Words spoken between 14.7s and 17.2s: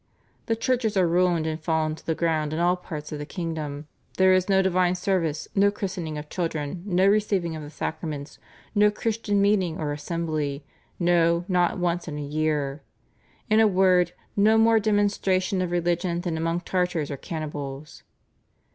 demonstration of religion than among Tartars or